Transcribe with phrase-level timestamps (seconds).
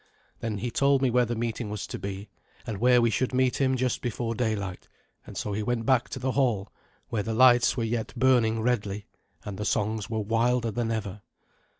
[0.39, 2.27] Then he told me where the meeting was to be,
[2.65, 4.87] and where we should meet him just before daylight;
[5.27, 6.73] and so he went back to the hall,
[7.09, 9.05] where the lights were yet burning redly,
[9.45, 11.21] and the songs were wilder than ever.